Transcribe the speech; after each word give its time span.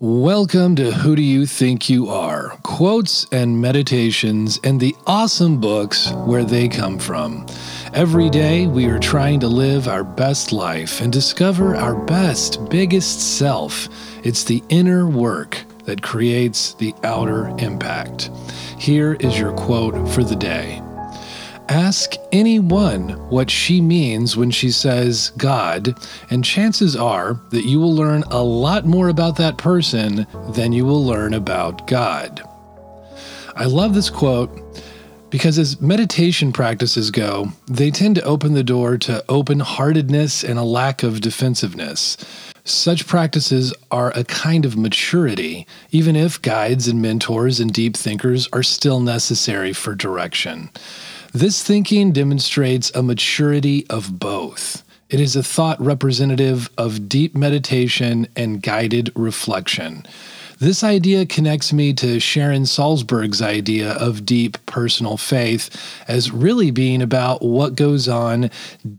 Welcome 0.00 0.76
to 0.76 0.92
Who 0.92 1.16
Do 1.16 1.22
You 1.22 1.44
Think 1.44 1.90
You 1.90 2.06
Are? 2.08 2.50
Quotes 2.62 3.26
and 3.32 3.60
meditations 3.60 4.60
and 4.62 4.78
the 4.78 4.94
awesome 5.08 5.60
books 5.60 6.12
where 6.24 6.44
they 6.44 6.68
come 6.68 7.00
from. 7.00 7.44
Every 7.92 8.30
day, 8.30 8.68
we 8.68 8.86
are 8.86 9.00
trying 9.00 9.40
to 9.40 9.48
live 9.48 9.88
our 9.88 10.04
best 10.04 10.52
life 10.52 11.00
and 11.00 11.12
discover 11.12 11.74
our 11.74 11.96
best, 11.96 12.70
biggest 12.70 13.38
self. 13.38 13.88
It's 14.22 14.44
the 14.44 14.62
inner 14.68 15.08
work 15.08 15.64
that 15.82 16.00
creates 16.00 16.74
the 16.74 16.94
outer 17.02 17.48
impact. 17.58 18.30
Here 18.78 19.14
is 19.14 19.36
your 19.36 19.52
quote 19.52 20.08
for 20.10 20.22
the 20.22 20.36
day. 20.36 20.80
Ask 21.68 22.14
anyone 22.32 23.10
what 23.28 23.50
she 23.50 23.82
means 23.82 24.38
when 24.38 24.50
she 24.50 24.70
says 24.70 25.32
God, 25.36 25.98
and 26.30 26.42
chances 26.42 26.96
are 26.96 27.38
that 27.50 27.66
you 27.66 27.78
will 27.78 27.94
learn 27.94 28.22
a 28.30 28.42
lot 28.42 28.86
more 28.86 29.10
about 29.10 29.36
that 29.36 29.58
person 29.58 30.26
than 30.50 30.72
you 30.72 30.86
will 30.86 31.04
learn 31.04 31.34
about 31.34 31.86
God. 31.86 32.40
I 33.54 33.66
love 33.66 33.92
this 33.92 34.08
quote 34.08 34.50
because 35.28 35.58
as 35.58 35.78
meditation 35.78 36.52
practices 36.52 37.10
go, 37.10 37.52
they 37.66 37.90
tend 37.90 38.14
to 38.14 38.22
open 38.22 38.54
the 38.54 38.64
door 38.64 38.96
to 38.98 39.22
open 39.28 39.60
heartedness 39.60 40.42
and 40.42 40.58
a 40.58 40.64
lack 40.64 41.02
of 41.02 41.20
defensiveness. 41.20 42.16
Such 42.64 43.06
practices 43.06 43.74
are 43.90 44.10
a 44.14 44.24
kind 44.24 44.64
of 44.64 44.78
maturity, 44.78 45.66
even 45.90 46.16
if 46.16 46.40
guides 46.40 46.88
and 46.88 47.02
mentors 47.02 47.60
and 47.60 47.72
deep 47.72 47.94
thinkers 47.94 48.48
are 48.54 48.62
still 48.62 49.00
necessary 49.00 49.74
for 49.74 49.94
direction. 49.94 50.70
This 51.34 51.62
thinking 51.62 52.12
demonstrates 52.12 52.90
a 52.94 53.02
maturity 53.02 53.86
of 53.90 54.18
both. 54.18 54.82
It 55.10 55.20
is 55.20 55.36
a 55.36 55.42
thought 55.42 55.78
representative 55.80 56.70
of 56.78 57.08
deep 57.08 57.36
meditation 57.36 58.28
and 58.34 58.62
guided 58.62 59.12
reflection. 59.14 60.06
This 60.58 60.82
idea 60.82 61.26
connects 61.26 61.72
me 61.72 61.92
to 61.94 62.18
Sharon 62.18 62.62
Salzberg's 62.62 63.42
idea 63.42 63.92
of 63.92 64.26
deep 64.26 64.56
personal 64.66 65.16
faith 65.16 65.70
as 66.08 66.32
really 66.32 66.70
being 66.70 67.00
about 67.02 67.42
what 67.42 67.76
goes 67.76 68.08
on 68.08 68.50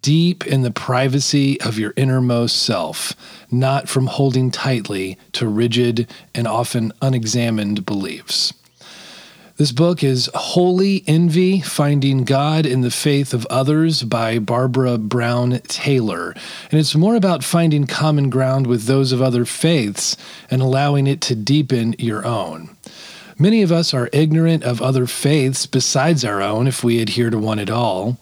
deep 0.01 0.47
in 0.47 0.61
the 0.61 0.71
privacy 0.71 1.59
of 1.61 1.77
your 1.77 1.93
innermost 1.97 2.61
self, 2.61 3.13
not 3.51 3.89
from 3.89 4.07
holding 4.07 4.51
tightly 4.51 5.17
to 5.33 5.47
rigid 5.47 6.09
and 6.33 6.47
often 6.47 6.93
unexamined 7.01 7.85
beliefs. 7.85 8.53
This 9.59 9.73
book 9.73 10.05
is 10.05 10.29
Holy 10.33 11.03
Envy 11.05 11.59
Finding 11.59 12.23
God 12.23 12.65
in 12.65 12.79
the 12.79 12.89
Faith 12.89 13.33
of 13.33 13.45
Others 13.47 14.03
by 14.03 14.39
Barbara 14.39 14.97
Brown 14.97 15.59
Taylor. 15.67 16.33
And 16.71 16.79
it's 16.79 16.95
more 16.95 17.17
about 17.17 17.43
finding 17.43 17.85
common 17.85 18.29
ground 18.29 18.67
with 18.67 18.85
those 18.85 19.11
of 19.11 19.21
other 19.21 19.43
faiths 19.43 20.15
and 20.49 20.61
allowing 20.61 21.07
it 21.07 21.19
to 21.23 21.35
deepen 21.35 21.93
your 21.99 22.25
own. 22.25 22.69
Many 23.37 23.61
of 23.61 23.69
us 23.69 23.93
are 23.93 24.09
ignorant 24.13 24.63
of 24.63 24.81
other 24.81 25.05
faiths 25.05 25.65
besides 25.65 26.23
our 26.23 26.41
own 26.41 26.65
if 26.65 26.81
we 26.81 27.01
adhere 27.01 27.29
to 27.29 27.37
one 27.37 27.59
at 27.59 27.69
all. 27.69 28.17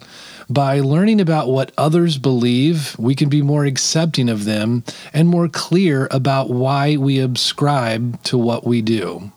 By 0.50 0.80
learning 0.80 1.22
about 1.22 1.50
what 1.50 1.72
others 1.78 2.18
believe, 2.18 2.98
we 2.98 3.14
can 3.14 3.30
be 3.30 3.44
more 3.44 3.66
accepting 3.66 4.28
of 4.28 4.46
them 4.46 4.84
and 5.14 5.28
more 5.28 5.50
clear 5.50 6.08
about 6.10 6.50
why 6.50 6.98
we 6.98 7.22
subscribe 7.22 8.24
to 8.24 8.40
what 8.40 8.66
we 8.66 8.82
do. 8.82 9.32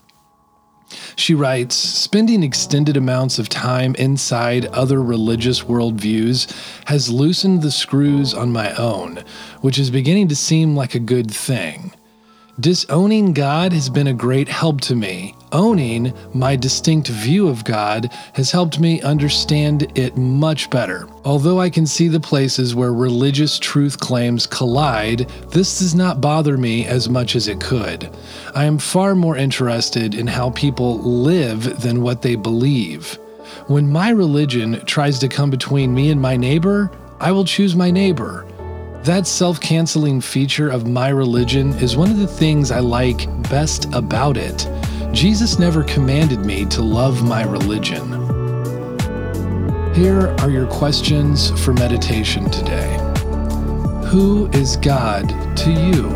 She 1.16 1.34
writes 1.34 1.74
Spending 1.74 2.42
extended 2.42 2.96
amounts 2.96 3.38
of 3.38 3.48
time 3.48 3.94
inside 3.96 4.66
other 4.66 5.02
religious 5.02 5.62
worldviews 5.62 6.52
has 6.86 7.10
loosened 7.10 7.62
the 7.62 7.70
screws 7.70 8.34
on 8.34 8.52
my 8.52 8.74
own, 8.74 9.24
which 9.60 9.78
is 9.78 9.90
beginning 9.90 10.28
to 10.28 10.36
seem 10.36 10.76
like 10.76 10.94
a 10.94 11.00
good 11.00 11.30
thing. 11.30 11.92
Disowning 12.58 13.32
God 13.32 13.72
has 13.72 13.88
been 13.88 14.06
a 14.06 14.12
great 14.12 14.48
help 14.48 14.80
to 14.82 14.94
me. 14.94 15.34
Owning 15.52 16.12
my 16.32 16.54
distinct 16.54 17.08
view 17.08 17.48
of 17.48 17.64
God 17.64 18.12
has 18.34 18.52
helped 18.52 18.78
me 18.78 19.00
understand 19.02 19.98
it 19.98 20.16
much 20.16 20.70
better. 20.70 21.08
Although 21.24 21.58
I 21.58 21.70
can 21.70 21.86
see 21.86 22.06
the 22.06 22.20
places 22.20 22.74
where 22.74 22.92
religious 22.92 23.58
truth 23.58 23.98
claims 23.98 24.46
collide, 24.46 25.28
this 25.48 25.80
does 25.80 25.94
not 25.94 26.20
bother 26.20 26.56
me 26.56 26.86
as 26.86 27.08
much 27.08 27.34
as 27.34 27.48
it 27.48 27.60
could. 27.60 28.08
I 28.54 28.64
am 28.64 28.78
far 28.78 29.16
more 29.16 29.36
interested 29.36 30.14
in 30.14 30.28
how 30.28 30.50
people 30.50 30.98
live 31.00 31.80
than 31.80 32.02
what 32.02 32.22
they 32.22 32.36
believe. 32.36 33.18
When 33.66 33.90
my 33.90 34.10
religion 34.10 34.84
tries 34.86 35.18
to 35.18 35.28
come 35.28 35.50
between 35.50 35.92
me 35.92 36.10
and 36.10 36.20
my 36.20 36.36
neighbor, 36.36 36.92
I 37.18 37.32
will 37.32 37.44
choose 37.44 37.74
my 37.74 37.90
neighbor. 37.90 38.46
That 39.02 39.26
self 39.26 39.60
canceling 39.60 40.20
feature 40.20 40.68
of 40.68 40.86
my 40.86 41.08
religion 41.08 41.72
is 41.78 41.96
one 41.96 42.10
of 42.10 42.18
the 42.18 42.26
things 42.26 42.70
I 42.70 42.80
like 42.80 43.26
best 43.48 43.86
about 43.94 44.36
it. 44.36 44.68
Jesus 45.12 45.58
never 45.58 45.82
commanded 45.82 46.46
me 46.46 46.64
to 46.66 46.82
love 46.82 47.24
my 47.24 47.42
religion. 47.42 48.12
Here 49.92 50.28
are 50.38 50.50
your 50.50 50.68
questions 50.68 51.50
for 51.64 51.72
meditation 51.74 52.48
today 52.48 52.96
Who 54.06 54.48
is 54.52 54.76
God 54.76 55.28
to 55.58 55.72
you? 55.72 56.06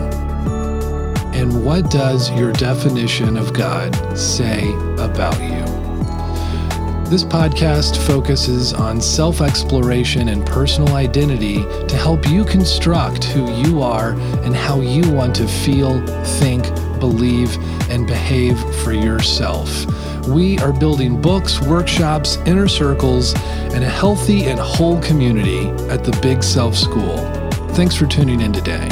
And 1.35 1.65
what 1.65 1.91
does 1.91 2.31
your 2.39 2.53
definition 2.53 3.37
of 3.37 3.53
God 3.53 3.95
say 4.17 4.73
about 4.99 5.41
you? 5.43 5.65
This 7.11 7.25
podcast 7.25 7.99
focuses 8.07 8.73
on 8.73 9.01
self 9.01 9.41
exploration 9.41 10.29
and 10.29 10.47
personal 10.47 10.95
identity 10.95 11.63
to 11.89 11.97
help 11.97 12.29
you 12.29 12.45
construct 12.45 13.25
who 13.25 13.53
you 13.61 13.83
are 13.83 14.13
and 14.45 14.55
how 14.55 14.81
you 14.81 15.11
want 15.11 15.35
to 15.37 15.49
feel, 15.49 16.05
think, 16.39 16.65
believe, 17.11 17.59
and 17.91 18.07
behave 18.07 18.59
for 18.83 18.95
yourself. 18.95 19.69
We 20.27 20.59
are 20.61 20.73
building 20.73 21.21
books, 21.21 21.61
workshops, 21.61 22.39
inner 22.47 22.67
circles, 22.67 23.35
and 23.75 23.85
a 23.85 23.89
healthy 23.91 24.45
and 24.45 24.59
whole 24.59 24.99
community 25.03 25.67
at 25.91 26.03
the 26.03 26.19
Big 26.23 26.43
Self 26.43 26.75
School. 26.75 27.19
Thanks 27.75 27.95
for 27.95 28.07
tuning 28.07 28.41
in 28.41 28.55
today. 28.55 28.89